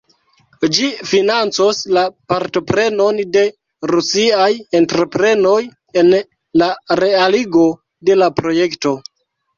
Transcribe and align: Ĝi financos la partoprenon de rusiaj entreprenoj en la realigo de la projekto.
Ĝi 0.75 0.85
financos 1.09 1.81
la 1.97 2.05
partoprenon 2.33 3.19
de 3.35 3.43
rusiaj 3.91 4.49
entreprenoj 4.81 5.61
en 6.03 6.13
la 6.63 6.71
realigo 7.05 7.67
de 8.11 8.17
la 8.25 8.33
projekto. 8.41 8.97